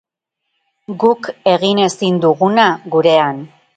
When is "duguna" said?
2.25-2.67